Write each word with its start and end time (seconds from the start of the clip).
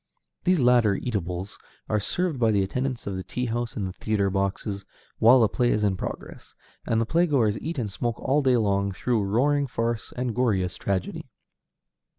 These 0.45 0.59
latter 0.59 0.95
eatables 0.95 1.59
are 1.87 1.99
served 1.99 2.39
by 2.39 2.49
the 2.49 2.63
attendants 2.63 3.05
of 3.05 3.15
the 3.17 3.21
tea 3.23 3.45
house 3.45 3.75
in 3.77 3.85
the 3.85 3.93
theatre 3.93 4.31
boxes 4.31 4.83
while 5.19 5.39
the 5.41 5.47
play 5.47 5.69
is 5.69 5.83
in 5.83 5.95
progress, 5.95 6.55
and 6.87 6.99
the 6.99 7.05
playgoers 7.05 7.55
eat 7.61 7.77
and 7.77 7.91
smoke 7.91 8.19
all 8.19 8.41
day 8.41 8.57
long 8.57 8.91
through 8.91 9.21
roaring 9.21 9.67
farce 9.67 10.11
or 10.17 10.23
goriest 10.25 10.79
tragedy. 10.79 11.29